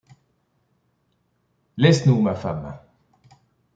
Laisse-nous, 1.77 2.19
ma 2.23 2.33
femme. 2.33 2.75